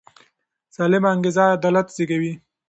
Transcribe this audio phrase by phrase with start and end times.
[0.75, 2.33] سالمه انګیزه عدالت زېږوي